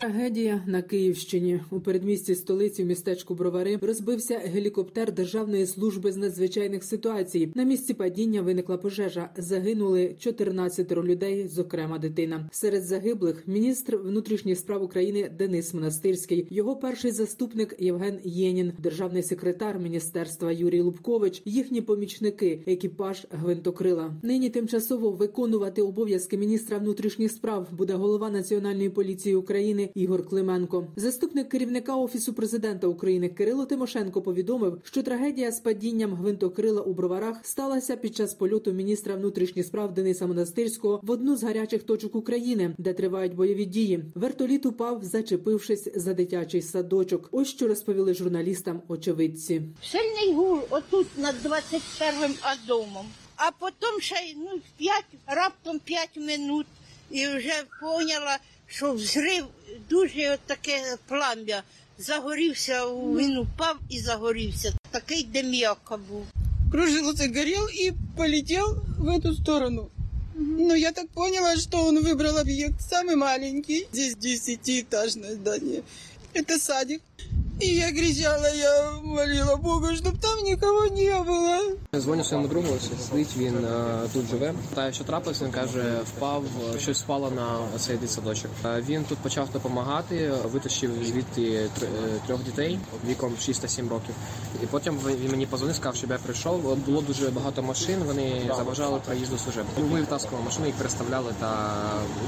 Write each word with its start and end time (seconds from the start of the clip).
Трагедія 0.00 0.62
на 0.66 0.82
Київщині 0.82 1.60
у 1.70 1.80
передмісті 1.80 2.34
столиці 2.34 2.82
в 2.82 2.86
містечку 2.86 3.34
Бровари 3.34 3.78
розбився 3.82 4.38
гелікоптер 4.44 5.12
Державної 5.12 5.66
служби 5.66 6.12
з 6.12 6.16
надзвичайних 6.16 6.84
ситуацій. 6.84 7.52
На 7.54 7.62
місці 7.64 7.94
падіння 7.94 8.42
виникла 8.42 8.76
пожежа. 8.76 9.30
Загинули 9.36 10.14
14 10.18 10.92
людей, 10.92 11.48
зокрема 11.48 11.98
дитина. 11.98 12.48
Серед 12.52 12.84
загиблих 12.84 13.48
міністр 13.48 13.96
внутрішніх 13.96 14.58
справ 14.58 14.82
України 14.82 15.30
Денис 15.38 15.74
Монастирський, 15.74 16.46
його 16.50 16.76
перший 16.76 17.10
заступник 17.10 17.76
Євген 17.78 18.18
Єнін, 18.24 18.72
державний 18.78 19.22
секретар 19.22 19.78
міністерства 19.78 20.52
Юрій 20.52 20.80
Лубкович, 20.80 21.42
їхні 21.44 21.80
помічники, 21.80 22.62
екіпаж 22.66 23.26
гвинтокрила. 23.30 24.14
Нині 24.22 24.50
тимчасово 24.50 25.10
виконувати 25.10 25.82
обов'язки 25.82 26.36
міністра 26.36 26.78
внутрішніх 26.78 27.32
справ 27.32 27.68
буде 27.72 27.92
голова 27.92 28.30
національної 28.30 28.90
поліції 28.90 29.34
України. 29.34 29.87
Ігор 29.94 30.28
Клименко. 30.28 30.86
Заступник 30.96 31.48
керівника 31.48 31.96
офісу 31.96 32.32
президента 32.32 32.86
України 32.86 33.28
Кирило 33.28 33.66
Тимошенко 33.66 34.22
повідомив, 34.22 34.80
що 34.84 35.02
трагедія 35.02 35.52
з 35.52 35.60
падінням 35.60 36.14
гвинтокрила 36.14 36.82
у 36.82 36.94
броварах 36.94 37.36
сталася 37.42 37.96
під 37.96 38.16
час 38.16 38.34
польоту 38.34 38.72
міністра 38.72 39.14
внутрішніх 39.14 39.66
справ 39.66 39.94
Дениса 39.94 40.26
Монастирського 40.26 41.00
в 41.02 41.10
одну 41.10 41.36
з 41.36 41.42
гарячих 41.42 41.82
точок 41.82 42.14
України, 42.14 42.74
де 42.78 42.92
тривають 42.92 43.34
бойові 43.34 43.64
дії. 43.64 44.04
Вертоліт 44.14 44.66
упав, 44.66 45.04
зачепившись 45.04 45.88
за 45.94 46.14
дитячий 46.14 46.62
садочок. 46.62 47.28
Ось 47.32 47.48
що 47.48 47.68
розповіли 47.68 48.14
журналістам 48.14 48.82
очевидці. 48.88 49.62
Сильний 49.82 50.34
гул 50.34 50.58
отут 50.70 51.06
над 51.18 51.34
21-м 51.44 52.34
домом. 52.66 53.06
А 53.36 53.50
потім 53.50 54.00
ще 54.00 54.16
ну, 54.36 54.60
5, 54.76 55.04
раптом 55.26 55.78
5 55.78 56.08
минут 56.16 56.66
і 57.11 57.27
вже 57.27 57.63
поняла, 57.81 58.37
що 58.67 58.93
взрив 58.93 59.45
дуже 59.89 60.33
от 60.33 60.39
таке 60.39 60.97
плам'я. 61.07 61.63
Загорівся, 61.97 62.85
він 62.85 63.37
упав 63.37 63.75
і 63.89 63.99
загорівся. 63.99 64.73
Такий 64.91 65.23
дем'яка 65.23 65.97
був. 65.97 66.25
кружился, 66.73 67.27
горел 67.27 67.67
и 67.67 67.93
полетел 68.17 68.81
в 68.97 69.07
эту 69.07 69.35
сторону. 69.35 69.91
Но 70.33 70.73
я 70.73 70.91
так 70.91 71.07
поняла, 71.09 71.55
что 71.57 71.77
он 71.85 72.01
выбрал 72.03 72.39
объект 72.39 72.81
самый 72.81 73.15
маленький. 73.15 73.87
Здесь 73.91 74.15
десятиэтажное 74.15 75.35
здание. 75.35 75.83
Это 76.33 76.57
садик. 76.57 77.03
И 77.60 77.66
я 77.74 77.90
кричала, 77.90 78.46
я 78.54 78.92
молила 79.02 79.56
Бога, 79.56 79.96
чтобы 79.96 80.18
там 80.18 80.44
никого 80.44 80.86
не 80.86 81.10
было. 81.24 81.76
Дзвоню 81.94 82.24
своєму 82.24 82.48
другу, 82.48 82.68
сидить 83.10 83.36
він 83.36 83.64
е, 83.64 84.08
тут 84.12 84.26
живе. 84.26 84.54
Питаю, 84.70 84.92
що 84.92 85.04
трапилось, 85.04 85.42
він 85.42 85.50
каже, 85.50 85.98
впав, 86.04 86.44
щось 86.80 87.02
впало 87.02 87.30
на 87.30 87.78
цей 87.78 87.96
дитсадочок. 87.96 88.50
Він 88.88 89.04
тут 89.04 89.18
почав 89.18 89.48
допомагати, 89.52 90.32
витащив 90.52 90.90
звідти 91.04 91.42
е, 91.42 91.68
трьох 92.26 92.44
дітей 92.44 92.78
віком 93.08 93.32
6 93.40 93.62
та 93.62 93.68
7 93.68 93.88
років. 93.88 94.14
І 94.62 94.66
потім 94.66 94.98
він 95.06 95.30
мені 95.30 95.46
позвонив, 95.46 95.76
сказав, 95.76 95.96
щоб 95.96 96.10
я 96.10 96.18
прийшов. 96.18 96.76
Було 96.76 97.00
дуже 97.00 97.30
багато 97.30 97.62
машин, 97.62 97.98
вони 98.06 98.50
заважали 98.56 99.00
проїзду 99.06 99.38
служеб. 99.38 99.64
Ми 99.90 100.00
витаскували 100.00 100.44
машини, 100.44 100.66
їх 100.66 100.76
переставляли 100.76 101.34
та 101.40 101.80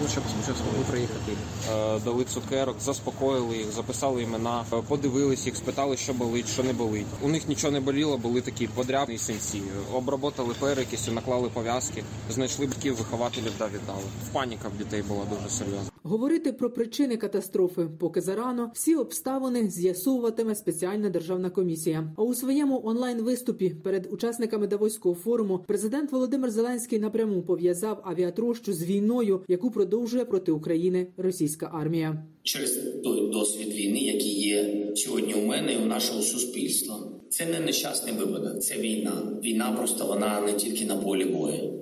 ну, 0.02 0.08
щоб 0.08 0.24
щоб 0.44 0.56
змогли 0.56 0.84
приїхати. 0.90 1.32
Е, 1.72 2.00
дали 2.04 2.24
цукерок, 2.24 2.76
заспокоїли 2.80 3.56
їх, 3.56 3.72
записали 3.72 4.22
імена, 4.22 4.64
е, 4.72 4.76
подивились 5.20 5.46
їх, 5.46 5.56
спитали, 5.56 5.96
що 5.96 6.12
болить, 6.12 6.48
що 6.48 6.62
не 6.62 6.72
болить. 6.72 7.06
У 7.22 7.28
них 7.28 7.48
нічого 7.48 7.72
не 7.72 7.80
боліло, 7.80 8.18
були 8.18 8.40
такі 8.40 8.66
подрядні 8.66 9.18
синці. 9.18 9.62
Обработали 9.92 10.54
перекисю, 10.60 11.12
наклали 11.12 11.48
пов'язки, 11.48 12.04
знайшли 12.30 12.66
батьків, 12.66 12.96
вихователів 12.96 13.52
да 13.58 13.66
віддали. 13.66 14.02
Паніка 14.32 14.68
в 14.68 14.78
дітей 14.78 15.02
була 15.02 15.24
дуже 15.24 15.50
серйозна. 15.50 15.89
Говорити 16.02 16.52
про 16.52 16.70
причини 16.70 17.16
катастрофи 17.16 17.88
поки 17.98 18.20
зарано. 18.20 18.70
Всі 18.74 18.94
обставини 18.94 19.70
з'ясовуватиме 19.70 20.54
спеціальна 20.54 21.10
державна 21.10 21.50
комісія. 21.50 22.12
А 22.16 22.22
у 22.22 22.34
своєму 22.34 22.80
онлайн 22.84 23.22
виступі 23.22 23.70
перед 23.84 24.08
учасниками 24.12 24.66
Давоського 24.66 25.14
форуму 25.14 25.64
президент 25.66 26.12
Володимир 26.12 26.50
Зеленський 26.50 26.98
напряму 26.98 27.42
пов'язав 27.42 28.02
авіатрощу 28.04 28.72
з 28.72 28.84
війною, 28.84 29.44
яку 29.48 29.70
продовжує 29.70 30.24
проти 30.24 30.52
України 30.52 31.06
російська 31.16 31.70
армія. 31.74 32.24
через 32.42 32.70
той 33.04 33.30
досвід 33.32 33.68
війни, 33.74 33.98
який 33.98 34.48
є 34.48 34.86
сьогодні 34.96 35.34
у 35.34 35.46
мене 35.46 35.74
і 35.74 35.76
у 35.76 35.86
нашого 35.86 36.22
суспільства. 36.22 36.96
Це 37.28 37.46
не 37.46 37.60
нещасний 37.60 38.14
випадок, 38.14 38.62
це 38.62 38.78
війна. 38.78 39.40
Війна 39.44 39.72
просто 39.78 40.06
вона 40.06 40.40
не 40.40 40.52
тільки 40.52 40.84
на 40.84 40.96
полі 40.96 41.24
бою. 41.24 41.79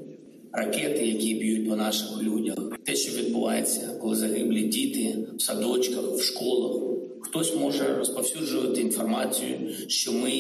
Ракети, 0.53 1.07
які 1.07 1.35
б'ють 1.35 1.69
по 1.69 1.77
наших 1.77 2.23
людях, 2.23 2.57
те, 2.85 2.97
що 2.97 3.19
відбувається, 3.19 3.99
коли 4.01 4.17
загиблі 4.17 4.63
діти 4.63 5.17
в 5.37 5.43
садочках, 5.43 6.05
в 6.15 6.23
школах. 6.23 6.83
Хтось 7.21 7.57
може 7.57 7.97
розповсюджувати 7.99 8.81
інформацію, 8.81 9.59
що 9.89 10.13
ми 10.13 10.31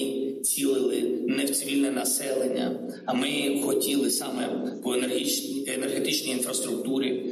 цілили 0.42 1.02
не 1.28 1.44
в 1.44 1.50
цивільне 1.50 1.90
населення, 1.90 2.80
а 3.04 3.14
ми 3.14 3.60
хотіли 3.64 4.10
саме 4.10 4.72
по 4.82 4.94
енергічній 4.94 5.64
енергетичній 5.68 6.32
інфраструктурі 6.32 7.24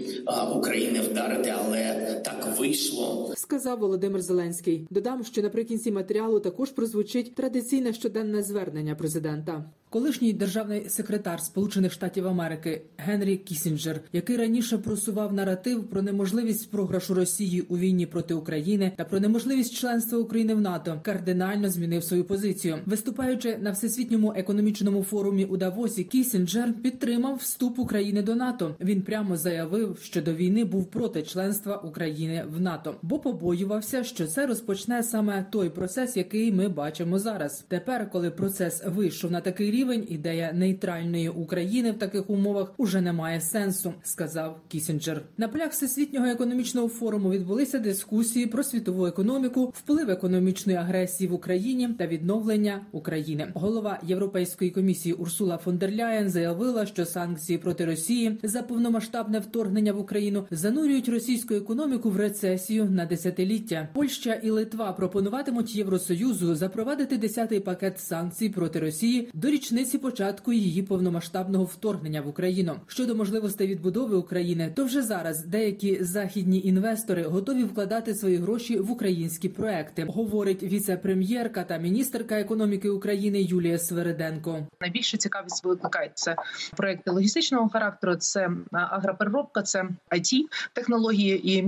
України 0.57 1.01
вдарити, 1.01 1.55
але 1.59 2.21
так 2.25 2.59
вийшло. 2.59 3.33
Сказав 3.37 3.79
Володимир 3.79 4.23
Зеленський. 4.23 4.87
Додам, 4.91 5.25
що 5.25 5.43
наприкінці 5.43 5.93
матеріалу 5.93 6.41
також 6.41 6.71
прозвучить 6.71 7.35
традиційне 7.35 7.93
щоденне 7.93 8.43
звернення 8.43 8.95
президента. 8.95 9.65
Колишній 9.91 10.33
державний 10.33 10.89
секретар 10.89 11.41
Сполучених 11.41 11.93
Штатів 11.93 12.27
Америки 12.27 12.83
Генрі 12.97 13.37
Кісінджер, 13.37 14.01
який 14.13 14.37
раніше 14.37 14.79
просував 14.79 15.33
наратив 15.33 15.85
про 15.91 16.03
неможливість 16.03 16.71
програшу 16.71 17.15
Росії 17.15 17.61
у 17.61 17.79
війні 17.79 18.07
проти 18.07 18.35
України 18.35 18.93
та 18.97 19.05
про 19.05 19.21
неможливість 19.21 19.75
членства 19.75 20.19
України 20.19 20.55
в 20.55 20.61
НАТО, 20.61 21.01
кардинально 21.03 21.71
змінив 21.71 22.05
свою 22.05 22.25
позицію. 22.25 22.79
Виступаючи 22.97 23.59
на 23.61 23.71
всесвітньому 23.71 24.33
економічному 24.37 25.03
форумі 25.03 25.45
у 25.45 25.57
Давосі, 25.57 26.05
Кісінджер 26.05 26.73
підтримав 26.83 27.37
вступ 27.37 27.79
України 27.79 28.23
до 28.23 28.35
НАТО. 28.35 28.75
Він 28.81 29.03
прямо 29.03 29.37
заявив, 29.37 29.99
що 30.03 30.23
до 30.23 30.35
війни 30.35 30.65
був 30.65 30.87
проти 30.87 31.23
членства 31.23 31.77
України 31.77 32.45
в 32.57 32.61
НАТО, 32.61 32.95
бо 33.03 33.19
побоювався, 33.19 34.05
що 34.05 34.27
це 34.27 34.47
розпочне 34.47 35.03
саме 35.03 35.47
той 35.51 35.71
процес, 35.71 36.17
який 36.17 36.53
ми 36.53 36.69
бачимо 36.69 37.19
зараз. 37.19 37.65
Тепер, 37.69 38.11
коли 38.11 38.31
процес 38.31 38.83
вийшов 38.87 39.31
на 39.31 39.41
такий 39.41 39.71
рівень, 39.71 40.07
ідея 40.09 40.53
нейтральної 40.53 41.29
України 41.29 41.93
в 41.93 41.99
таких 41.99 42.31
умовах 42.31 42.73
уже 42.77 43.01
не 43.01 43.13
має 43.13 43.41
сенсу, 43.41 43.93
сказав 44.03 44.61
Кісінджер. 44.69 45.23
На 45.39 45.49
полях 45.49 45.71
всесвітнього 45.71 46.27
економічного 46.27 46.89
форуму 46.89 47.31
відбулися 47.31 47.79
дискусії 47.79 48.47
про 48.47 48.63
світову 48.63 49.07
економіку, 49.07 49.73
вплив 49.77 50.11
економічної 50.11 50.79
агресії 50.79 51.29
в 51.29 51.33
Україні 51.33 51.89
та 51.89 52.07
відновлення 52.07 52.81
України. 52.93 53.49
Голова 53.55 54.01
Європейської 54.03 54.71
комісії 54.71 55.13
Урсула 55.13 55.57
фон 55.57 55.79
дер 55.79 55.93
Ляєн 55.93 56.31
заявила, 56.31 56.87
що 56.87 57.07
санкції 57.07 57.59
проти 57.59 57.85
Росії 57.85 58.39
за 58.43 58.63
повномасштабне 58.63 59.39
вторгнення 59.39 59.93
в 59.93 60.01
Україну 60.01 60.47
занурюють 60.51 61.09
російську 61.09 61.55
економіку 61.55 62.11
в 62.11 62.17
рецесію 62.17 62.85
на 62.85 63.07
десятиліття. 63.07 63.89
Польща 63.93 64.33
і 64.35 64.51
Литва 64.51 64.93
пропонуватимуть 64.93 65.77
Євросоюзу 65.77 66.55
запровадити 66.55 67.19
десятий 67.19 67.61
пакет 67.61 68.01
санкцій 68.01 68.49
проти 68.49 68.81
Росії 68.81 69.29
до 69.35 69.51
річниці 69.51 69.99
початку 69.99 70.53
її 70.53 70.83
повномасштабного 70.83 71.65
вторгнення 71.65 72.21
в 72.21 72.29
Україну. 72.29 72.73
Щодо 72.87 73.15
можливостей 73.15 73.67
відбудови 73.67 74.17
України, 74.17 74.73
то 74.77 74.85
вже 74.85 75.03
зараз 75.03 75.45
деякі 75.45 76.05
західні 76.05 76.61
інвестори 76.65 77.23
готові 77.23 77.65
вкладати 77.65 78.15
свої 78.15 78.37
гроші 78.37 78.79
в 78.79 78.91
українські 78.91 79.49
проекти, 79.49 80.05
говорить 80.09 80.63
віце-прем'єрка 80.63 81.65
та 81.65 81.79
міністерка 81.79 82.41
економіки 82.41 82.76
України 82.85 83.43
Юлія 83.43 83.79
Свереденко. 83.79 84.67
Найбільше 84.81 85.17
цікавість 85.17 85.65
викликають 85.65 86.13
це 86.15 86.37
проекти 86.77 87.11
логістичного 87.11 87.69
характеру, 87.69 88.15
це 88.17 88.51
агропереробка, 88.73 89.63
це 89.63 89.85
it 90.11 90.43
технології 90.73 91.59
і 91.59 91.63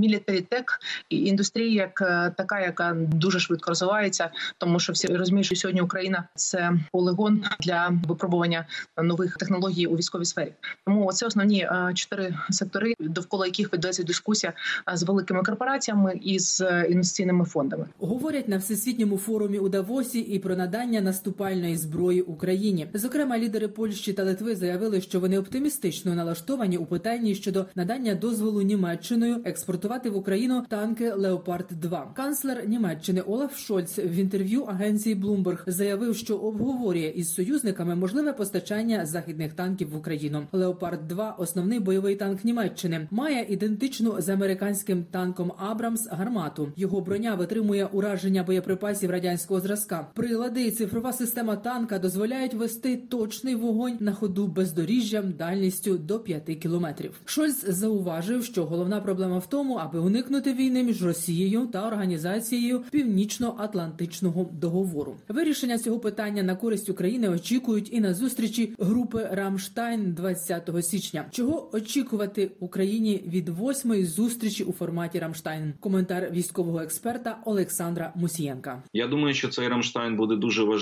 tech, 0.50 0.64
і 1.08 1.24
індустрія 1.24 1.82
як 1.82 2.02
е, 2.02 2.34
така, 2.36 2.60
яка 2.60 2.96
дуже 3.12 3.40
швидко 3.40 3.70
розвивається, 3.70 4.30
тому 4.58 4.80
що 4.80 4.92
всі 4.92 5.06
розуміють, 5.06 5.46
що 5.46 5.56
сьогодні 5.56 5.80
Україна 5.80 6.24
це 6.34 6.72
полигон 6.92 7.44
для 7.60 7.92
випробування 8.08 8.66
нових 9.02 9.36
технологій 9.36 9.86
у 9.86 9.96
військовій 9.96 10.24
сфері. 10.24 10.52
Тому 10.84 11.12
це 11.12 11.26
основні 11.26 11.62
е, 11.62 11.92
чотири 11.94 12.34
сектори, 12.50 12.94
довкола 13.00 13.46
яких 13.46 13.72
ведеться 13.72 14.02
дискусія 14.02 14.52
з 14.94 15.02
великими 15.02 15.42
корпораціями 15.42 16.20
і 16.22 16.38
з 16.38 16.60
е, 16.60 16.86
інвестиційними 16.90 17.44
фондами. 17.44 17.86
Говорять 17.98 18.48
на 18.48 18.56
всесвітньому 18.56 19.18
форумі 19.18 19.58
у 19.58 19.68
Давосі 19.68 20.20
і 20.20 20.38
про 20.38 20.56
надання 20.56 20.97
наступальної 21.00 21.76
зброї 21.76 22.22
Україні. 22.22 22.86
Зокрема, 22.94 23.38
лідери 23.38 23.68
Польщі 23.68 24.12
та 24.12 24.24
Литви 24.24 24.56
заявили, 24.56 25.00
що 25.00 25.20
вони 25.20 25.38
оптимістично 25.38 26.14
налаштовані 26.14 26.78
у 26.78 26.86
питанні 26.86 27.34
щодо 27.34 27.66
надання 27.74 28.14
дозволу 28.14 28.62
Німеччиною 28.62 29.36
експортувати 29.44 30.10
в 30.10 30.16
Україну 30.16 30.64
танки 30.68 31.12
Леопард 31.12 31.66
2 31.70 32.12
Канцлер 32.16 32.68
Німеччини 32.68 33.20
Олаф 33.20 33.58
Шольц 33.58 33.98
в 33.98 34.14
інтерв'ю 34.14 34.62
агенції 34.62 35.16
Bloomberg 35.16 35.62
заявив, 35.66 36.16
що 36.16 36.36
обговорює 36.36 37.12
із 37.16 37.34
союзниками 37.34 37.94
можливе 37.96 38.32
постачання 38.32 39.06
західних 39.06 39.52
танків 39.52 39.90
в 39.90 39.96
Україну. 39.96 40.46
Леопард 40.52 41.08
2 41.08 41.30
основний 41.30 41.80
бойовий 41.80 42.16
танк 42.16 42.44
Німеччини, 42.44 43.08
має 43.10 43.46
ідентичну 43.48 44.20
з 44.20 44.28
американським 44.28 45.04
танком 45.10 45.52
Абрамс 45.58 46.08
гармату. 46.10 46.72
Його 46.76 47.00
броня 47.00 47.34
витримує 47.34 47.86
ураження 47.86 48.42
боєприпасів 48.42 49.10
радянського 49.10 49.60
зразка. 49.60 50.06
Прилади 50.14 50.62
і 50.62 50.70
цифрова 50.88 51.12
система 51.12 51.56
танка 51.56 51.98
дозволяють 51.98 52.54
вести 52.54 52.96
точний 52.96 53.54
вогонь 53.54 53.96
на 54.00 54.12
ходу 54.12 54.46
бездоріжжям 54.46 55.32
дальністю 55.32 55.98
до 55.98 56.20
5 56.20 56.44
кілометрів. 56.44 57.20
Шольц 57.24 57.64
зауважив, 57.68 58.44
що 58.44 58.64
головна 58.64 59.00
проблема 59.00 59.38
в 59.38 59.46
тому, 59.46 59.74
аби 59.74 59.98
уникнути 59.98 60.52
війни 60.52 60.82
між 60.82 61.04
Росією 61.04 61.66
та 61.66 61.86
організацією 61.86 62.84
Північно-Атлантичного 62.90 64.50
договору. 64.52 65.16
Вирішення 65.28 65.78
цього 65.78 65.98
питання 65.98 66.42
на 66.42 66.56
користь 66.56 66.88
України 66.88 67.28
очікують 67.28 67.92
і 67.92 68.00
на 68.00 68.14
зустрічі 68.14 68.74
групи 68.78 69.28
Рамштайн 69.32 70.12
20 70.12 70.70
січня. 70.80 71.24
Чого 71.30 71.70
очікувати 71.72 72.50
Україні 72.60 73.24
від 73.26 73.48
восьмої 73.48 74.04
зустрічі 74.04 74.64
у 74.64 74.72
форматі 74.72 75.18
Рамштайн? 75.18 75.74
Коментар 75.80 76.30
військового 76.32 76.80
експерта 76.80 77.38
Олександра 77.44 78.12
Мусієнка. 78.16 78.82
Я 78.92 79.06
думаю, 79.06 79.34
що 79.34 79.48
цей 79.48 79.68
Рамштайн 79.68 80.16
буде 80.16 80.36
дуже 80.36 80.62
важливий, 80.62 80.77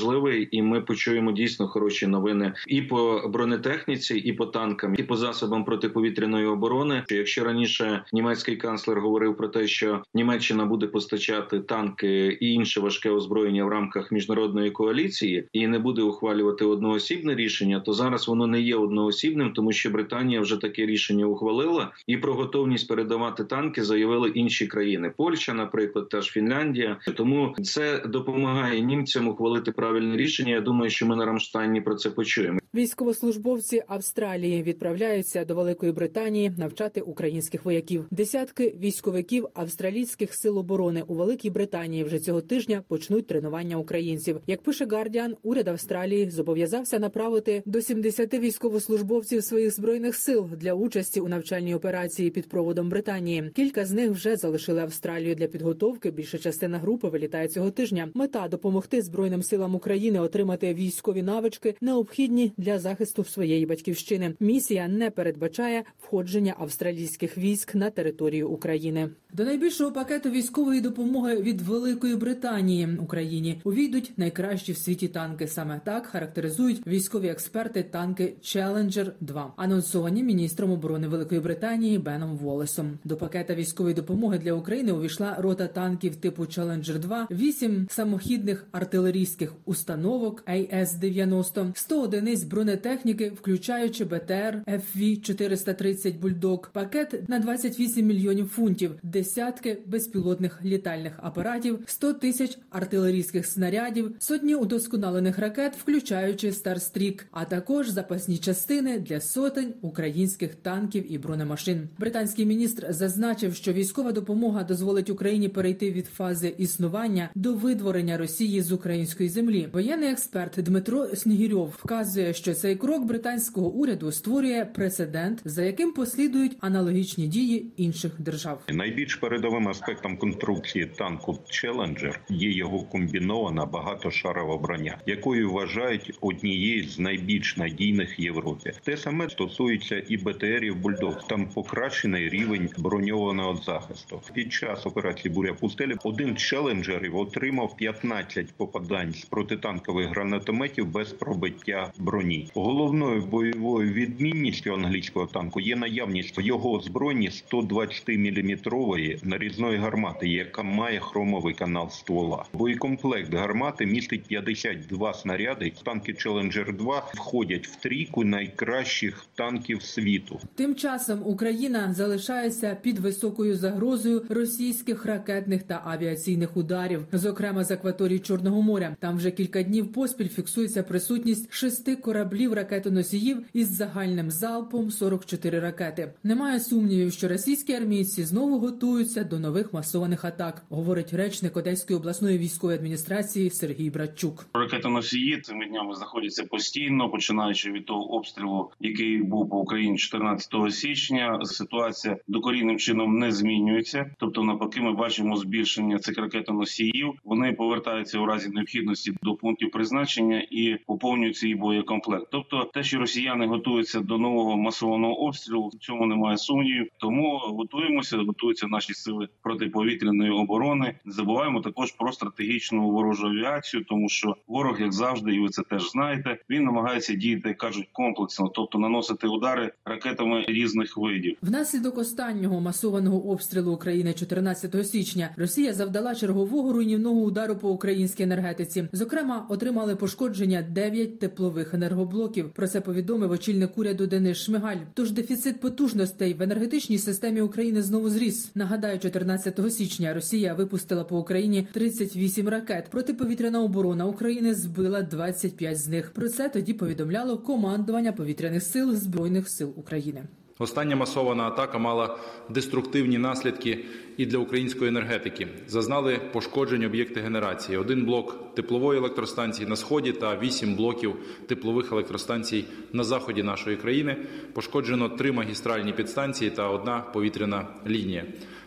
і 0.50 0.62
ми 0.62 0.80
почуємо 0.80 1.32
дійсно 1.32 1.68
хороші 1.68 2.06
новини 2.06 2.52
і 2.68 2.82
по 2.82 3.30
бронетехніці, 3.32 4.18
і 4.18 4.32
по 4.32 4.46
танкам, 4.46 4.94
і 4.98 5.02
по 5.02 5.16
засобам 5.16 5.64
протиповітряної 5.64 6.46
оборони. 6.46 7.02
Якщо 7.10 7.44
раніше 7.44 8.02
німецький 8.12 8.56
канцлер 8.56 9.00
говорив 9.00 9.36
про 9.36 9.48
те, 9.48 9.66
що 9.66 10.02
Німеччина 10.14 10.64
буде 10.64 10.86
постачати 10.86 11.60
танки 11.60 12.38
і 12.40 12.52
інше 12.52 12.80
важке 12.80 13.10
озброєння 13.10 13.64
в 13.64 13.68
рамках 13.68 14.12
міжнародної 14.12 14.70
коаліції 14.70 15.48
і 15.52 15.66
не 15.66 15.78
буде 15.78 16.02
ухвалювати 16.02 16.64
одноосібне 16.64 17.34
рішення, 17.34 17.80
то 17.80 17.92
зараз 17.92 18.28
воно 18.28 18.46
не 18.46 18.60
є 18.60 18.76
одноосібним, 18.76 19.52
тому 19.52 19.72
що 19.72 19.90
Британія 19.90 20.40
вже 20.40 20.56
таке 20.56 20.86
рішення 20.86 21.26
ухвалила, 21.26 21.90
і 22.06 22.16
про 22.16 22.34
готовність 22.34 22.88
передавати 22.88 23.44
танки 23.44 23.84
заявили 23.84 24.28
інші 24.28 24.66
країни. 24.66 25.12
Польща, 25.16 25.54
наприклад, 25.54 26.08
теж 26.08 26.26
Фінляндія. 26.26 26.96
Тому 27.16 27.54
це 27.62 28.02
допомагає 28.06 28.80
німцям 28.80 29.28
ухвалити 29.28 29.72
правильне 29.76 30.16
рішення. 30.16 30.52
Я 30.52 30.60
думаю, 30.60 30.90
що 30.90 31.06
ми 31.06 31.16
на 31.16 31.26
Рамштайні 31.26 31.80
про 31.80 31.94
це 31.94 32.10
почуємо. 32.10 32.58
Військовослужбовці 32.76 33.82
Австралії 33.86 34.62
відправляються 34.62 35.44
до 35.44 35.54
Великої 35.54 35.92
Британії 35.92 36.52
навчати 36.56 37.00
українських 37.00 37.64
вояків. 37.64 38.04
Десятки 38.10 38.76
військовиків 38.80 39.46
австралійських 39.54 40.34
сил 40.34 40.58
оборони 40.58 41.02
у 41.06 41.14
Великій 41.14 41.50
Британії 41.50 42.04
вже 42.04 42.18
цього 42.18 42.40
тижня 42.40 42.82
почнуть 42.88 43.26
тренування 43.26 43.76
українців. 43.76 44.40
Як 44.46 44.62
пише 44.62 44.86
Гардіан, 44.86 45.36
уряд 45.42 45.68
Австралії 45.68 46.30
зобов'язався 46.30 46.98
направити 46.98 47.62
до 47.66 47.82
70 47.82 48.34
військовослужбовців 48.34 49.44
своїх 49.44 49.74
збройних 49.74 50.16
сил 50.16 50.48
для 50.56 50.74
участі 50.74 51.20
у 51.20 51.28
навчальній 51.28 51.74
операції 51.74 52.30
під 52.30 52.48
проводом 52.48 52.88
Британії. 52.88 53.50
Кілька 53.54 53.84
з 53.84 53.92
них 53.92 54.10
вже 54.10 54.36
залишили 54.36 54.80
Австралію 54.80 55.34
для 55.34 55.46
підготовки. 55.46 56.10
Більша 56.10 56.38
частина 56.38 56.78
групи 56.78 57.08
вилітає 57.08 57.48
цього 57.48 57.70
тижня. 57.70 58.08
Мета 58.14 58.48
допомогти 58.48 59.02
збройним 59.02 59.42
силам 59.42 59.74
України 59.74 60.20
отримати 60.20 60.74
військові 60.74 61.22
навички, 61.22 61.74
необхідні 61.80 62.52
захисту 62.74 63.24
своєї 63.24 63.66
батьківщини. 63.66 64.34
Місія 64.40 64.88
не 64.88 65.10
передбачає 65.10 65.84
входження 65.98 66.54
австралійських 66.58 67.38
військ 67.38 67.74
на 67.74 67.90
територію 67.90 68.48
України. 68.48 69.08
До 69.32 69.44
найбільшого 69.44 69.92
пакету 69.92 70.30
військової 70.30 70.80
допомоги 70.80 71.36
від 71.36 71.60
Великої 71.60 72.16
Британії 72.16 72.88
Україні 73.00 73.60
увійдуть 73.64 74.12
найкращі 74.16 74.72
в 74.72 74.78
світі 74.78 75.08
танки. 75.08 75.48
Саме 75.48 75.80
так 75.84 76.06
характеризують 76.06 76.86
військові 76.86 77.28
експерти 77.28 77.82
танки 77.82 78.34
Challenger 78.42 79.10
2 79.20 79.52
анонсовані 79.56 80.22
міністром 80.22 80.70
оборони 80.70 81.08
Великої 81.08 81.40
Британії 81.40 81.98
Беном 81.98 82.36
Волесом. 82.36 82.98
До 83.04 83.16
пакета 83.16 83.54
військової 83.54 83.94
допомоги 83.94 84.38
для 84.38 84.52
України 84.52 84.92
увійшла 84.92 85.36
рота 85.38 85.66
танків 85.66 86.16
типу 86.16 86.42
Challenger 86.42 86.98
2, 86.98 87.26
8 87.30 87.86
самохідних 87.90 88.66
артилерійських 88.72 89.52
установок 89.64 90.42
АС-90, 90.46 91.70
100 91.74 92.02
одиниць 92.02 92.44
бронетехніки, 92.56 93.32
включаючи 93.40 94.04
БТР 94.04 94.62
FV-430 94.66 96.18
Бульдог, 96.18 96.70
пакет 96.72 97.28
на 97.28 97.38
28 97.38 98.06
мільйонів 98.06 98.48
фунтів, 98.48 98.90
десятки 99.02 99.78
безпілотних 99.86 100.64
літальних 100.64 101.12
апаратів, 101.22 101.78
100 101.86 102.12
тисяч 102.12 102.58
артилерійських 102.70 103.46
снарядів, 103.46 104.16
сотні 104.18 104.54
удосконалених 104.54 105.38
ракет, 105.38 105.76
включаючи 105.76 106.52
Старстрік, 106.52 107.26
а 107.30 107.44
також 107.44 107.88
запасні 107.88 108.38
частини 108.38 108.98
для 108.98 109.20
сотень 109.20 109.74
українських 109.80 110.54
танків 110.54 111.12
і 111.12 111.18
бронемашин. 111.18 111.88
Британський 111.98 112.46
міністр 112.46 112.86
зазначив, 112.90 113.54
що 113.54 113.72
військова 113.72 114.12
допомога 114.12 114.64
дозволить 114.64 115.10
Україні 115.10 115.48
перейти 115.48 115.90
від 115.90 116.06
фази 116.06 116.54
існування 116.58 117.30
до 117.34 117.54
видворення 117.54 118.18
Росії 118.18 118.62
з 118.62 118.72
української 118.72 119.28
землі. 119.28 119.68
Воєнний 119.72 120.10
експерт 120.10 120.62
Дмитро 120.62 121.06
Снігірьов 121.06 121.74
вказує, 121.78 122.34
що 122.36 122.54
цей 122.54 122.76
крок 122.76 123.04
британського 123.04 123.68
уряду 123.68 124.12
створює 124.12 124.64
прецедент, 124.74 125.42
за 125.44 125.62
яким 125.62 125.92
послідують 125.92 126.56
аналогічні 126.60 127.26
дії 127.26 127.66
інших 127.76 128.12
держав. 128.18 128.62
Найбільш 128.68 129.16
передовим 129.16 129.68
аспектом 129.68 130.16
конструкції 130.16 130.86
танку 130.86 131.38
Челенджер 131.48 132.20
є 132.28 132.50
його 132.50 132.80
комбінована 132.82 133.66
багатошарова 133.66 134.58
броня, 134.58 134.98
якою 135.06 135.52
вважають 135.52 136.18
однією 136.20 136.88
з 136.88 136.98
найбільш 136.98 137.56
надійних 137.56 138.18
в 138.18 138.20
Європі. 138.20 138.72
Те 138.84 138.96
саме 138.96 139.30
стосується 139.30 140.02
і 140.08 140.16
БТРів 140.16 140.76
Бульдог. 140.76 141.26
Там 141.28 141.48
покращений 141.48 142.28
рівень 142.28 142.68
броньованого 142.78 143.56
захисту. 143.56 144.20
Під 144.34 144.52
час 144.52 144.86
операції 144.86 145.34
Буря 145.34 145.54
пустелі 145.54 145.94
один 146.04 146.36
челенджерів 146.36 147.16
отримав 147.16 147.76
15 147.76 148.54
попадань 148.56 149.12
з 149.12 149.24
протитанкових 149.24 150.08
гранатометів 150.08 150.86
без 150.86 151.12
пробиття 151.12 151.92
броні. 151.98 152.25
Головною 152.54 153.22
бойовою 153.22 153.92
відмінністю 153.92 154.74
англійського 154.74 155.26
танку 155.26 155.60
є 155.60 155.76
наявність 155.76 156.38
його 156.38 156.72
озброєнні 156.72 157.30
120-мм 157.52 159.18
нарізної 159.22 159.78
гармати, 159.78 160.28
яка 160.28 160.62
має 160.62 161.00
хромовий 161.00 161.54
канал 161.54 161.90
ствола. 161.90 162.44
Боєкомплект 162.52 163.34
гармати 163.34 163.86
містить 163.86 164.22
52 164.22 165.14
снаряди. 165.14 165.72
Танки 165.84 166.12
Challenger 166.12 166.76
2 166.76 167.10
входять 167.14 167.66
в 167.66 167.76
трійку 167.76 168.24
найкращих 168.24 169.26
танків 169.34 169.82
світу. 169.82 170.40
Тим 170.54 170.74
часом 170.74 171.22
Україна 171.24 171.94
залишається 171.94 172.76
під 172.82 172.98
високою 172.98 173.56
загрозою 173.56 174.22
російських 174.28 175.06
ракетних 175.06 175.62
та 175.62 175.82
авіаційних 175.84 176.56
ударів, 176.56 177.06
зокрема 177.12 177.64
з 177.64 177.70
акваторії 177.70 178.18
Чорного 178.18 178.62
моря. 178.62 178.96
Там 179.00 179.16
вже 179.16 179.30
кілька 179.30 179.62
днів 179.62 179.92
поспіль 179.92 180.28
фіксується 180.28 180.82
присутність 180.82 181.52
шести 181.52 181.96
кораблів 181.96 182.15
ракетоносіїв 182.24 183.42
із 183.52 183.76
загальним 183.76 184.30
залпом 184.30 184.90
44 184.90 185.60
ракети. 185.60 186.12
Немає 186.24 186.60
сумнівів, 186.60 187.12
що 187.12 187.28
російські 187.28 187.72
армійці 187.72 188.24
знову 188.24 188.58
готуються 188.58 189.24
до 189.24 189.38
нових 189.38 189.72
масованих 189.72 190.24
атак, 190.24 190.62
говорить 190.68 191.12
речник 191.12 191.56
Одеської 191.56 191.98
обласної 191.98 192.38
військової 192.38 192.78
адміністрації 192.78 193.50
Сергій 193.50 193.90
Братчук. 193.90 194.46
Ракетоносії 194.54 195.40
цими 195.40 195.66
днями 195.66 195.94
знаходяться 195.94 196.44
постійно, 196.44 197.10
починаючи 197.10 197.72
від 197.72 197.86
того 197.86 198.14
обстрілу, 198.14 198.70
який 198.80 199.22
був 199.22 199.50
по 199.50 199.58
Україні 199.58 199.98
14 199.98 200.74
січня. 200.74 201.40
Ситуація 201.44 202.16
докорінним 202.28 202.78
чином 202.78 203.18
не 203.18 203.32
змінюється. 203.32 204.10
Тобто, 204.18 204.42
навпаки, 204.42 204.80
ми 204.80 204.92
бачимо 204.92 205.36
збільшення 205.36 205.98
цих 205.98 206.18
ракетоносіїв. 206.18 207.12
Вони 207.24 207.52
повертаються 207.52 208.18
у 208.18 208.26
разі 208.26 208.48
необхідності 208.48 209.12
до 209.22 209.34
пунктів 209.34 209.70
призначення 209.70 210.46
і 210.50 210.76
поповнюють 210.86 211.36
свій 211.36 211.54
боєкомплект. 211.54 212.05
Тобто, 212.30 212.70
те, 212.74 212.82
що 212.82 212.98
росіяни 212.98 213.46
готуються 213.46 214.00
до 214.00 214.18
нового 214.18 214.56
масованого 214.56 215.14
обстрілу, 215.14 215.68
в 215.68 215.78
цьому 215.78 216.06
немає 216.06 216.38
сумнівів. 216.38 216.88
Тому 216.96 217.38
готуємося, 217.38 218.16
готуються 218.16 218.66
наші 218.66 218.94
сили 218.94 219.28
протиповітряної 219.42 220.30
оборони. 220.30 220.94
Не 221.04 221.12
забуваємо 221.12 221.60
також 221.60 221.92
про 221.92 222.12
стратегічну 222.12 222.90
ворожу 222.90 223.26
авіацію, 223.26 223.84
тому 223.84 224.08
що 224.08 224.36
ворог, 224.46 224.80
як 224.80 224.92
завжди, 224.92 225.34
і 225.34 225.40
ви 225.40 225.48
це 225.48 225.62
теж 225.62 225.90
знаєте, 225.90 226.38
він 226.50 226.64
намагається 226.64 227.14
діяти, 227.14 227.54
кажуть, 227.54 227.88
комплексно, 227.92 228.48
тобто 228.48 228.78
наносити 228.78 229.26
удари 229.26 229.72
ракетами 229.84 230.44
різних 230.48 230.96
видів. 230.96 231.36
Внаслідок 231.42 231.98
останнього 231.98 232.60
масованого 232.60 233.30
обстрілу 233.30 233.72
України 233.72 234.12
14 234.12 234.86
січня 234.86 235.30
Росія 235.36 235.72
завдала 235.72 236.14
чергового 236.14 236.72
руйнівного 236.72 237.20
удару 237.20 237.56
по 237.56 237.70
українській 237.70 238.22
енергетиці. 238.22 238.88
Зокрема, 238.92 239.46
отримали 239.48 239.96
пошкодження 239.96 240.62
9 240.62 241.18
теплових 241.18 241.74
енергоблоків. 241.74 241.95
Енергоблоків. 241.96 242.50
Про 242.50 242.68
це 242.68 242.80
повідомив 242.80 243.30
очільник 243.30 243.78
уряду 243.78 244.06
Денис 244.06 244.38
Шмигаль. 244.38 244.76
Тож 244.94 245.10
дефіцит 245.10 245.60
потужностей 245.60 246.34
в 246.34 246.42
енергетичній 246.42 246.98
системі 246.98 247.40
України 247.40 247.82
знову 247.82 248.10
зріс. 248.10 248.50
Нагадаю, 248.54 248.98
14 248.98 249.72
січня 249.72 250.14
Росія 250.14 250.54
випустила 250.54 251.04
по 251.04 251.18
Україні 251.18 251.68
38 251.72 252.48
ракет. 252.48 252.88
Протиповітряна 252.90 253.62
оборона 253.62 254.06
України 254.06 254.54
збила 254.54 255.02
25 255.02 255.78
з 255.78 255.88
них. 255.88 256.10
Про 256.10 256.28
це 256.28 256.48
тоді 256.48 256.72
повідомляло 256.72 257.38
командування 257.38 258.12
повітряних 258.12 258.62
сил 258.62 258.94
збройних 258.94 259.48
сил 259.48 259.72
України. 259.76 260.22
Остання 260.58 260.96
масована 260.96 261.42
атака 261.42 261.78
мала 261.78 262.18
деструктивні 262.48 263.18
наслідки 263.18 263.84
і 264.16 264.26
для 264.26 264.38
української 264.38 264.88
енергетики. 264.88 265.48
Зазнали 265.68 266.20
пошкоджень 266.32 266.84
об'єкти 266.84 267.20
генерації: 267.20 267.78
один 267.78 268.04
блок 268.04 268.54
теплової 268.54 268.98
електростанції 268.98 269.68
на 269.68 269.76
сході 269.76 270.12
та 270.12 270.38
вісім 270.38 270.74
блоків 270.74 271.16
теплових 271.46 271.92
електростанцій 271.92 272.64
на 272.92 273.04
заході 273.04 273.42
нашої 273.42 273.76
країни. 273.76 274.16
Пошкоджено 274.52 275.08
три 275.08 275.32
магістральні 275.32 275.92
підстанції 275.92 276.50
та 276.50 276.68
одна 276.68 277.00
повітряна 277.00 277.66
лінія. 277.86 278.24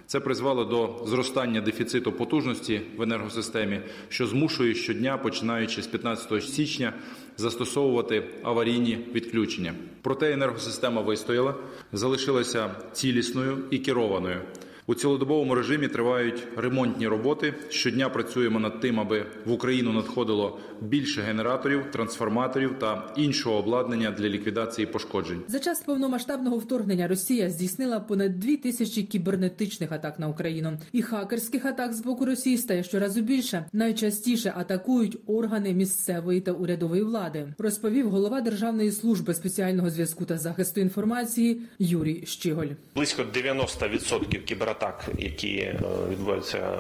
Це 0.10 0.20
призвело 0.20 0.66
до 0.66 1.06
зростання 1.08 1.62
дефіциту 1.62 2.12
потужності 2.12 2.82
в 2.98 3.01
енергосистемі, 3.01 3.80
що 4.10 4.28
змушує 4.28 4.75
щодня, 4.75 5.18
починаючи 5.18 5.82
з 5.82 5.88
15 5.88 6.44
січня, 6.44 6.94
застосовувати 7.38 8.24
аварійні 8.44 9.08
відключення. 9.13 9.74
Проте 10.01 10.34
енергосистема 10.34 11.01
вистояла, 11.01 11.56
залишилася 11.94 12.75
цілісною 12.94 13.58
і 13.72 13.80
керованою. 13.80 14.42
У 14.89 14.96
цілодобовому 14.96 15.55
режимі 15.55 15.88
тривають 15.88 16.48
ремонтні 16.55 17.08
роботи. 17.08 17.53
Щодня 17.69 18.10
працюємо 18.10 18.60
над 18.60 18.79
тим, 18.79 19.00
аби 19.00 19.25
в 19.46 19.51
Україну 19.51 19.93
надходило 19.93 20.60
більше 20.81 21.22
генераторів, 21.22 21.91
трансформаторів 21.91 22.79
та 22.79 23.13
іншого 23.17 23.58
обладнання 23.58 24.12
для 24.12 24.29
ліквідації 24.29 24.88
пошкоджень. 24.88 25.41
За 25.48 25.60
час 25.60 25.81
повномасштабного 25.81 26.58
вторгнення 26.58 27.08
Росія 27.08 27.50
здійснила 27.50 28.00
понад 28.00 28.39
дві 28.39 28.58
тисячі 28.58 29.03
кібернетичних 29.03 29.91
атак 29.91 30.19
на 30.19 30.27
Україну. 30.27 30.77
І 30.91 31.01
хакерських 31.01 31.65
атак 31.65 31.93
з 31.93 32.01
боку 32.01 32.25
Росії 32.25 32.58
стає 32.58 32.84
щоразу 32.84 33.22
більше. 33.22 33.65
Найчастіше 33.74 34.53
атакують 34.58 35.17
органи 35.27 35.74
місцевої 35.74 36.41
та 36.41 36.51
урядової 36.51 37.03
влади. 37.03 37.53
Розповів 37.58 38.10
голова 38.10 38.41
Державної 38.41 38.91
служби 38.91 39.34
спеціального 39.34 39.89
зв'язку 39.89 40.25
та 40.25 40.38
захисту 40.38 40.81
інформації 40.81 41.62
Юрій 41.79 42.24
Щиголь. 42.25 42.67
Близько 42.96 43.22
90% 43.22 44.43
кібератак, 44.43 44.78
які 45.17 45.57
е, 45.57 45.79
відбуваються 46.09 46.77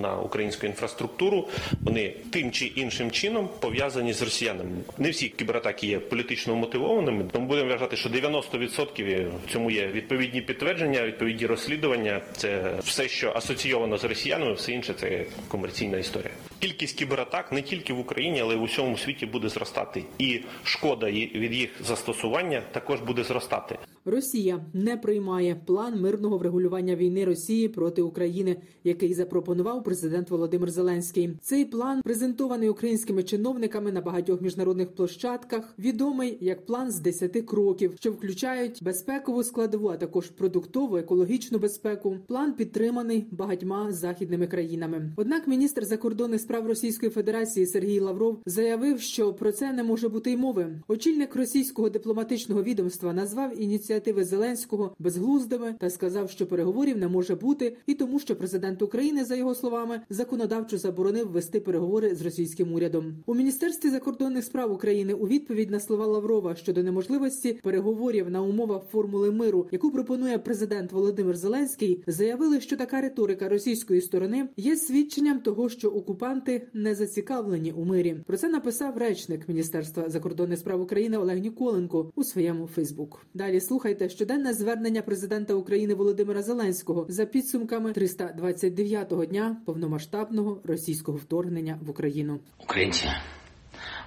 на 0.00 0.16
українську 0.16 0.66
інфраструктуру, 0.66 1.48
вони 1.80 2.14
тим 2.30 2.50
чи 2.50 2.66
іншим 2.66 3.10
чином 3.10 3.48
пов'язані 3.60 4.12
з 4.12 4.22
росіянами. 4.22 4.70
Не 4.98 5.10
всі 5.10 5.28
кібератаки 5.28 5.86
є 5.86 5.98
політично 5.98 6.54
мотивованими, 6.54 7.24
тому 7.32 7.46
будемо 7.46 7.70
вважати, 7.70 7.96
що 7.96 8.08
90% 8.08 9.28
в 9.46 9.52
цьому 9.52 9.70
є 9.70 9.86
відповідні 9.86 10.40
підтвердження, 10.40 11.02
відповідні 11.02 11.46
розслідування. 11.46 12.20
Це 12.36 12.74
все, 12.84 13.08
що 13.08 13.32
асоційовано 13.36 13.98
з 13.98 14.04
росіянами, 14.04 14.52
все 14.52 14.72
інше 14.72 14.94
це 15.00 15.24
комерційна 15.48 15.98
історія. 15.98 16.30
Кількість 16.58 16.98
кібератак 16.98 17.52
не 17.52 17.62
тільки 17.62 17.92
в 17.92 17.98
Україні, 17.98 18.40
але 18.40 18.54
й 18.54 18.58
в 18.58 18.62
усьому 18.62 18.98
світі 18.98 19.26
буде 19.26 19.48
зростати, 19.48 20.02
і 20.18 20.40
шкода 20.64 21.10
від 21.10 21.54
їх 21.54 21.70
застосування 21.80 22.62
також 22.72 23.00
буде 23.00 23.24
зростати. 23.24 23.78
Росія 24.04 24.64
не 24.72 24.96
приймає 24.96 25.60
план 25.66 26.00
мирного 26.00 26.38
врегулювання 26.38 26.96
війни 26.96 27.24
Росії 27.24 27.68
проти 27.68 28.02
України, 28.02 28.56
який 28.84 29.14
запропонував 29.14 29.84
президент 29.84 30.30
Володимир 30.30 30.70
Зеленський. 30.70 31.30
Цей 31.42 31.64
план 31.64 32.02
презентований 32.02 32.68
українськими 32.68 33.22
чиновниками 33.22 33.92
на 33.92 34.00
багатьох 34.00 34.40
міжнародних 34.40 34.88
площадках, 34.88 35.74
відомий 35.78 36.38
як 36.40 36.66
план 36.66 36.90
з 36.90 37.00
10 37.00 37.32
кроків, 37.46 37.92
що 38.00 38.12
включають 38.12 38.78
безпекову 38.82 39.44
складову, 39.44 39.88
а 39.88 39.96
також 39.96 40.28
продуктову 40.30 40.96
екологічну 40.96 41.58
безпеку. 41.58 42.16
План 42.26 42.52
підтриманий 42.52 43.26
багатьма 43.30 43.92
західними 43.92 44.46
країнами. 44.46 45.12
Однак 45.16 45.48
міністр 45.48 45.84
закордонних 45.84 46.40
справ 46.40 46.66
Російської 46.66 47.10
Федерації 47.10 47.66
Сергій 47.66 48.00
Лавров 48.00 48.38
заявив, 48.46 49.00
що 49.00 49.32
про 49.32 49.52
це 49.52 49.72
не 49.72 49.82
може 49.82 50.08
бути 50.08 50.30
й 50.32 50.36
мови. 50.36 50.66
Очільник 50.88 51.36
російського 51.36 51.90
дипломатичного 51.90 52.62
відомства 52.62 53.12
назвав 53.12 53.60
ініціативи 53.92 54.24
Зеленського 54.24 54.94
безглуздими 54.98 55.74
та 55.78 55.90
сказав, 55.90 56.30
що 56.30 56.46
переговорів 56.46 56.98
не 56.98 57.08
може 57.08 57.34
бути, 57.34 57.76
і 57.86 57.94
тому, 57.94 58.18
що 58.18 58.36
президент 58.36 58.82
України, 58.82 59.24
за 59.24 59.36
його 59.36 59.54
словами, 59.54 60.00
законодавчо 60.10 60.78
заборонив 60.78 61.30
вести 61.30 61.60
переговори 61.60 62.14
з 62.14 62.22
російським 62.22 62.74
урядом. 62.74 63.14
У 63.26 63.34
міністерстві 63.34 63.90
закордонних 63.90 64.44
справ 64.44 64.72
України 64.72 65.14
у 65.14 65.26
відповідь 65.26 65.70
на 65.70 65.80
слова 65.80 66.06
Лаврова 66.06 66.54
щодо 66.56 66.82
неможливості 66.82 67.52
переговорів 67.62 68.30
на 68.30 68.42
умовах 68.42 68.82
формули 68.92 69.30
миру, 69.30 69.66
яку 69.72 69.90
пропонує 69.90 70.38
президент 70.38 70.92
Володимир 70.92 71.36
Зеленський, 71.36 72.02
заявили, 72.06 72.60
що 72.60 72.76
така 72.76 73.00
риторика 73.00 73.48
російської 73.48 74.00
сторони 74.00 74.48
є 74.56 74.76
свідченням 74.76 75.40
того, 75.40 75.68
що 75.68 75.88
окупанти 75.88 76.68
не 76.72 76.94
зацікавлені 76.94 77.72
у 77.72 77.84
мирі. 77.84 78.16
Про 78.26 78.36
це 78.36 78.48
написав 78.48 78.96
речник 78.96 79.48
Міністерства 79.48 80.08
закордонних 80.08 80.58
справ 80.58 80.80
України 80.80 81.18
Олег 81.18 81.38
Ніколенко 81.38 82.12
у 82.14 82.24
своєму 82.24 82.66
Фейсбук. 82.66 83.26
Далі 83.34 83.60
слухайте 83.60 83.81
щоденне 84.08 84.54
звернення 84.54 85.02
президента 85.02 85.54
України 85.54 85.94
Володимира 85.94 86.42
Зеленського 86.42 87.06
за 87.08 87.26
підсумками 87.26 87.92
329-го 87.92 89.24
дня 89.24 89.56
повномасштабного 89.66 90.60
російського 90.64 91.18
вторгнення 91.18 91.78
в 91.82 91.90
Україну. 91.90 92.40
Українці, 92.58 93.08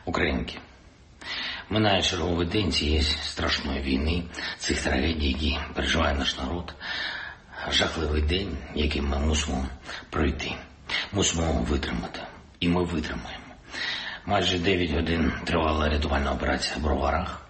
українки. 0.06 0.58
Минає 1.70 2.02
черговий 2.02 2.48
день 2.48 2.72
цієї 2.72 3.02
страшної 3.02 3.82
війни, 3.82 4.24
цих 4.60 4.84
трагедій, 4.84 5.28
які 5.28 5.58
переживає 5.76 6.16
наш 6.16 6.38
народ. 6.38 6.76
Жахливий 7.72 8.22
день, 8.22 8.58
який 8.76 9.02
ми 9.02 9.20
мусимо 9.20 9.66
пройти, 10.10 10.52
мусимо 11.14 11.66
витримати. 11.70 12.20
І 12.60 12.70
ми 12.70 12.84
витримаємо. 12.84 13.46
Майже 14.26 14.60
9 14.60 14.92
годин 14.92 15.32
тривала 15.46 15.90
рятувальна 15.90 16.32
операція 16.32 16.78
в 16.78 16.84
Броварах 16.84 17.45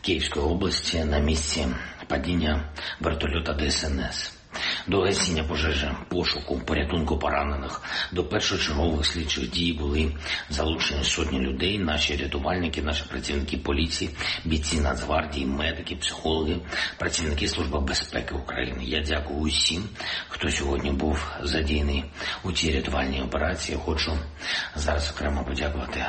Київської 0.00 0.46
області 0.46 1.04
на 1.04 1.18
місці 1.18 1.66
падіння 2.08 2.70
вертольота 3.00 3.54
ДСНС. 3.54 4.38
До 4.86 5.00
гасіння 5.00 5.44
пожежі, 5.44 5.90
пошуку, 6.08 6.60
порятунку 6.60 7.18
поранених 7.18 7.82
до 8.12 8.24
першочергових 8.24 9.06
слідчих 9.06 9.50
дій 9.50 9.72
були 9.72 10.12
залучені 10.50 11.04
сотні 11.04 11.38
людей. 11.40 11.78
Наші 11.78 12.16
рятувальники, 12.16 12.82
наші 12.82 13.04
працівники 13.08 13.56
поліції, 13.56 14.10
бійці 14.44 14.80
Нацгвардії, 14.80 15.46
медики, 15.46 15.96
психологи, 15.96 16.56
працівники 16.98 17.48
служби 17.48 17.80
безпеки 17.80 18.34
України. 18.34 18.84
Я 18.84 19.00
дякую 19.00 19.38
усім, 19.38 19.84
хто 20.28 20.50
сьогодні 20.50 20.90
був 20.90 21.30
задіяний 21.42 22.04
у 22.44 22.52
цій 22.52 22.72
рятувальній 22.72 23.22
операції. 23.22 23.78
Хочу 23.84 24.18
зараз 24.74 25.12
окремо 25.16 25.44
подякувати 25.44 26.06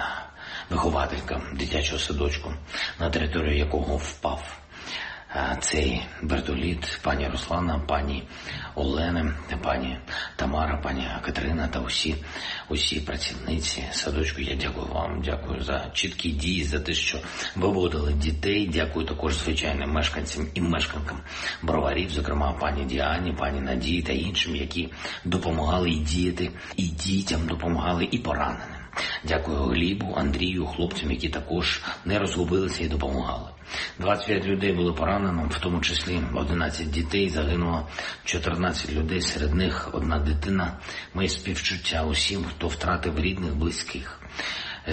вихователькам 0.69 1.41
дитячого 1.53 1.99
садочку, 1.99 2.53
на 2.99 3.09
територію 3.09 3.57
якого 3.57 3.97
впав 3.97 4.59
цей 5.59 6.01
вертоліт, 6.21 6.99
пані 7.03 7.27
Руслана, 7.27 7.79
пані 7.79 8.23
Олена, 8.75 9.33
пані 9.63 9.97
Тамара, 10.35 10.77
пані 10.77 11.07
Катерина 11.21 11.67
та 11.67 11.79
усі, 11.79 12.15
усі 12.69 12.99
працівниці 12.99 13.83
садочку. 13.91 14.41
Я 14.41 14.55
дякую 14.55 14.87
вам, 14.87 15.21
дякую 15.21 15.63
за 15.63 15.89
чіткі 15.93 16.31
дії, 16.31 16.63
за 16.63 16.79
те, 16.79 16.93
що 16.93 17.17
виводили 17.55 18.13
дітей. 18.13 18.69
Дякую 18.73 19.05
також 19.05 19.33
звичайним 19.35 19.91
мешканцям 19.91 20.47
і 20.53 20.61
мешканкам 20.61 21.19
броварів, 21.61 22.09
зокрема 22.09 22.53
пані 22.53 22.85
Діані, 22.85 23.33
пані 23.33 23.61
Надії 23.61 24.01
та 24.01 24.13
іншим, 24.13 24.55
які 24.55 24.89
допомагали 25.25 25.89
і 25.89 25.99
діяти, 25.99 26.51
і 26.77 26.83
дітям 26.83 27.47
допомагали, 27.47 28.07
і 28.11 28.17
пораненим. 28.17 28.78
Дякую 29.23 29.57
Глібу, 29.57 30.13
Андрію, 30.17 30.65
хлопцям, 30.65 31.11
які 31.11 31.29
також 31.29 31.81
не 32.05 32.19
розгубилися 32.19 32.83
і 32.83 32.87
допомагали. 32.87 33.49
25 33.99 34.45
людей 34.45 34.73
було 34.73 34.93
поранено, 34.93 35.49
в 35.51 35.59
тому 35.59 35.81
числі 35.81 36.19
11 36.33 36.91
дітей. 36.91 37.29
Загинуло 37.29 37.87
14 38.23 38.91
людей. 38.91 39.21
Серед 39.21 39.53
них 39.53 39.89
одна 39.93 40.19
дитина. 40.19 40.73
Ми 41.13 41.29
співчуття 41.29 42.03
усім, 42.03 42.43
хто 42.43 42.67
втратив 42.67 43.19
рідних, 43.19 43.55
близьких. 43.55 44.21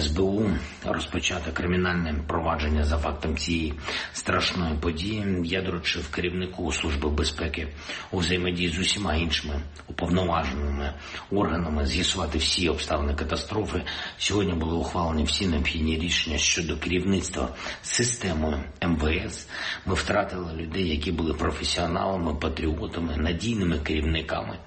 СБУ 0.01 0.49
розпочато 0.85 1.51
кримінальне 1.51 2.15
провадження 2.27 2.83
за 2.83 2.97
фактом 2.97 3.37
цієї 3.37 3.73
страшної 4.13 4.75
події. 4.75 5.25
Я 5.43 5.61
доручив 5.61 6.09
керівнику 6.11 6.71
служби 6.71 7.09
безпеки 7.09 7.67
у 8.11 8.17
взаємодії 8.17 8.69
з 8.69 8.79
усіма 8.79 9.15
іншими 9.15 9.61
уповноваженими 9.87 10.93
органами 11.31 11.85
з'ясувати 11.85 12.37
всі 12.37 12.69
обставини 12.69 13.13
катастрофи. 13.15 13.81
Сьогодні 14.17 14.53
були 14.53 14.73
ухвалені 14.73 15.23
всі 15.23 15.47
необхідні 15.47 15.99
рішення 15.99 16.37
щодо 16.37 16.77
керівництва 16.77 17.49
системою 17.81 18.63
МВС. 18.81 19.47
Ми 19.85 19.93
втратили 19.93 20.53
людей, 20.53 20.89
які 20.89 21.11
були 21.11 21.33
професіоналами, 21.33 22.35
патріотами, 22.35 23.17
надійними 23.17 23.79
керівниками. 23.79 24.57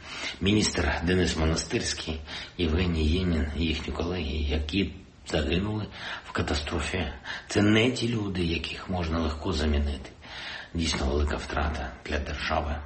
Міністр 0.40 0.92
Денис 1.04 1.36
Монастирський, 1.36 2.20
Євгеній 2.58 3.06
Єнін, 3.06 3.46
їхні 3.56 3.92
колеги, 3.92 4.36
які 4.48 4.92
загинули 5.30 5.86
в 6.28 6.32
катастрофі. 6.32 7.12
Це 7.48 7.62
не 7.62 7.90
ті 7.90 8.08
люди, 8.08 8.44
яких 8.44 8.90
можна 8.90 9.18
легко 9.18 9.52
замінити. 9.52 10.10
Дійсно 10.74 11.06
велика 11.06 11.36
втрата 11.36 11.92
для 12.06 12.18
держави. 12.18 12.76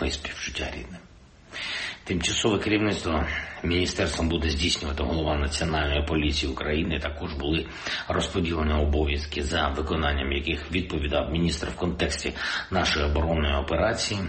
Мої 0.00 0.12
співчуття 0.12 0.66
рідним. 0.74 1.00
Тимчасове 2.06 2.58
керівництво 2.58 3.24
міністерством 3.62 4.28
буде 4.28 4.50
здійснювати 4.50 5.02
голова 5.02 5.36
Національної 5.36 6.06
поліції 6.06 6.52
України. 6.52 6.98
Також 6.98 7.34
були 7.34 7.66
розподілені 8.08 8.72
обов'язки, 8.72 9.42
за 9.42 9.68
виконанням 9.68 10.32
яких 10.32 10.72
відповідав 10.72 11.32
міністр 11.32 11.66
в 11.66 11.76
контексті 11.76 12.32
нашої 12.70 13.06
оборонної 13.06 13.54
операції, 13.54 14.20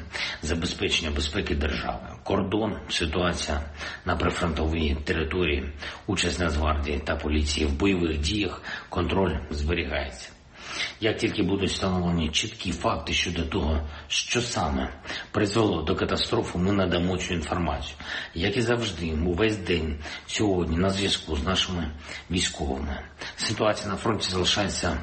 забезпечення 0.41 1.12
безпеки 1.12 1.55
держави, 1.55 2.07
кордон, 2.24 2.75
ситуація 2.89 3.62
на 4.05 4.15
прифронтовій 4.15 4.98
території, 5.03 5.69
участь 6.07 6.39
Нацгвардії 6.39 7.00
та 7.00 7.15
поліції 7.15 7.65
в 7.65 7.79
бойових 7.79 8.17
діях, 8.19 8.62
контроль 8.89 9.36
зберігається. 9.50 10.37
Як 11.00 11.17
тільки 11.17 11.43
будуть 11.43 11.69
встановлені 11.69 12.29
чіткі 12.29 12.72
факти 12.72 13.13
щодо 13.13 13.43
того, 13.43 13.81
що 14.07 14.41
саме 14.41 14.89
призвело 15.31 15.81
до 15.81 15.96
катастрофи, 15.96 16.57
ми 16.57 16.72
надамо 16.72 17.17
цю 17.17 17.34
інформацію. 17.34 17.96
Як 18.34 18.57
і 18.57 18.62
завжди, 18.62 19.13
увесь 19.25 19.57
день 19.57 20.00
сьогодні 20.27 20.77
на 20.77 20.89
зв'язку 20.89 21.36
з 21.36 21.43
нашими 21.43 21.91
військовими. 22.31 23.01
Ситуація 23.36 23.89
на 23.89 23.96
фронті 23.96 24.29
залишається 24.29 24.98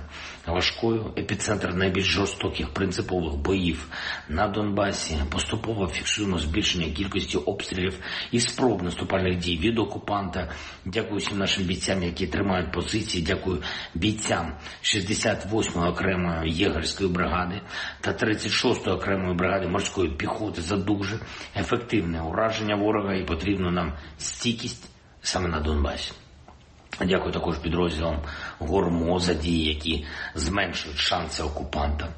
важкою. 0.47 1.13
Епіцентр 1.19 1.75
найбільш 1.75 2.05
жорстоких 2.05 2.69
принципових 2.69 3.35
боїв 3.35 3.89
на 4.29 4.49
Донбасі. 4.49 5.17
Поступово 5.31 5.87
фіксуємо 5.87 6.39
збільшення 6.39 6.95
кількості 6.95 7.37
обстрілів 7.37 7.99
і 8.31 8.41
спроб 8.41 8.83
наступальних 8.83 9.39
дій 9.39 9.59
від 9.59 9.79
окупанта. 9.79 10.53
Дякую 10.85 11.17
всім 11.17 11.39
нашим 11.39 11.65
бійцям, 11.65 12.03
які 12.03 12.27
тримають 12.27 12.73
позиції. 12.73 13.25
Дякую 13.25 13.63
бійцям 13.95 14.55
68-ї 14.83 15.89
окремої 15.89 16.53
єгерської 16.53 17.11
бригади 17.11 17.61
та 18.01 18.13
36-ї 18.13 18.93
окремої 18.93 19.35
бригади 19.35 19.69
морської 19.69 20.11
піхоти 20.11 20.63
за 20.63 20.77
дуже 20.77 21.19
ефективне 21.57 22.23
ураження 22.23 22.77
ворога 22.77 23.15
і 23.15 23.27
потрібна 23.27 23.71
нам 23.71 23.93
стійкість 24.19 24.91
саме 25.23 25.49
на 25.49 25.61
Донбасі. 25.61 26.13
Дякую 27.01 27.33
також 27.33 27.59
підрозділам 27.59 28.19
ГОРМО 28.59 29.19
за 29.19 29.35
дії, 29.35 29.65
які 29.69 30.07
зменшують 30.35 30.99
шанси 30.99 31.43
окупанта. 31.43 32.09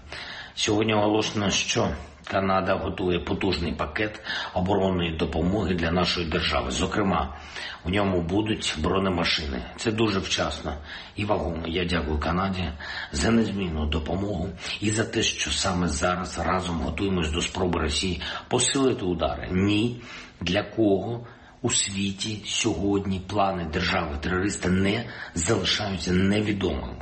Сьогодні 0.54 0.94
оголошено, 0.94 1.50
що 1.50 1.88
Канада 2.24 2.74
готує 2.74 3.18
потужний 3.18 3.72
пакет 3.72 4.22
оборонної 4.54 5.16
допомоги 5.16 5.74
для 5.74 5.90
нашої 5.90 6.26
держави. 6.26 6.70
Зокрема, 6.70 7.36
у 7.84 7.90
ньому 7.90 8.20
будуть 8.20 8.74
бронемашини. 8.78 9.62
Це 9.76 9.92
дуже 9.92 10.18
вчасно 10.18 10.74
і 11.16 11.24
вагомо. 11.24 11.62
Я 11.66 11.84
дякую 11.84 12.18
Канаді 12.18 12.72
за 13.12 13.30
незмінну 13.30 13.86
допомогу 13.86 14.48
і 14.80 14.90
за 14.90 15.04
те, 15.04 15.22
що 15.22 15.50
саме 15.50 15.88
зараз 15.88 16.38
разом 16.38 16.80
готуємось 16.80 17.30
до 17.30 17.40
спроби 17.40 17.80
Росії 17.80 18.20
посилити 18.48 19.04
удари. 19.04 19.48
Ні 19.52 20.00
для 20.40 20.62
кого 20.62 21.26
у 21.66 21.70
світі 21.70 22.42
сьогодні 22.44 23.20
плани 23.20 23.64
держави-терориста 23.64 24.68
не 24.68 25.06
залишаються 25.34 26.12
невідомими. 26.12 26.94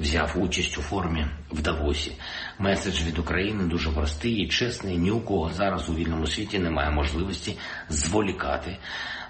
Взяв 0.00 0.36
участь 0.36 0.78
у 0.78 0.82
форумі 0.82 1.26
в 1.50 1.62
Давосі. 1.62 2.12
Меседж 2.58 3.02
від 3.02 3.18
України 3.18 3.64
дуже 3.64 3.90
простий 3.90 4.32
і 4.32 4.48
чесний. 4.48 4.98
Ні 4.98 5.10
у 5.10 5.20
кого 5.20 5.52
зараз 5.52 5.90
у 5.90 5.94
вільному 5.94 6.26
світі 6.26 6.58
немає 6.58 6.90
можливості 6.90 7.58
зволікати. 7.88 8.76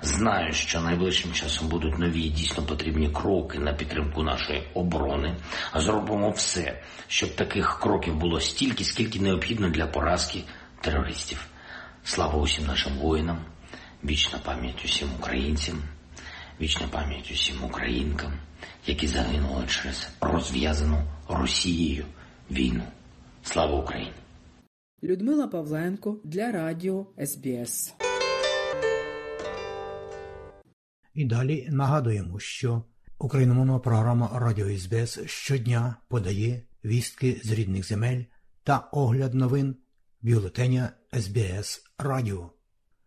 Знаю, 0.02 0.52
що 0.52 0.80
найближчим 0.80 1.32
часом 1.32 1.68
будуть 1.68 1.98
нові 1.98 2.28
дійсно 2.28 2.64
потрібні 2.64 3.08
кроки 3.08 3.58
на 3.58 3.72
підтримку 3.72 4.22
нашої 4.22 4.62
оборони. 4.74 5.36
Зробимо 5.74 6.30
все, 6.30 6.82
щоб 7.08 7.34
таких 7.34 7.78
кроків 7.80 8.14
було 8.16 8.40
стільки, 8.40 8.84
скільки 8.84 9.20
необхідно 9.20 9.70
для 9.70 9.86
поразки 9.86 10.42
терористів. 10.80 11.46
Слава 12.04 12.38
усім 12.38 12.66
нашим 12.66 12.98
воїнам. 12.98 13.53
Вічна 14.04 14.38
пам'ять 14.44 14.84
усім 14.84 15.08
українцям, 15.18 15.82
вічна 16.60 16.88
пам'ять 16.88 17.30
усім 17.32 17.64
українкам, 17.64 18.32
які 18.86 19.06
загинули 19.08 19.66
через 19.66 20.08
розв'язану 20.20 21.02
Росією 21.28 22.04
війну. 22.50 22.82
Слава 23.42 23.80
Україні! 23.80 24.12
Людмила 25.02 25.46
Павленко 25.46 26.20
для 26.24 26.52
Радіо 26.52 27.06
СБС. 27.26 27.94
І 31.14 31.24
далі 31.24 31.68
нагадуємо, 31.70 32.38
що 32.38 32.82
україномовна 33.18 33.78
програма 33.78 34.30
Радіо 34.34 34.78
СБС 34.78 35.20
щодня 35.26 35.96
подає 36.08 36.62
вістки 36.84 37.40
з 37.44 37.52
рідних 37.52 37.86
земель 37.86 38.22
та 38.62 38.78
огляд 38.78 39.34
новин 39.34 39.76
бюлетеня 40.22 40.90
СБС 41.12 41.82
Радіо. 41.98 42.53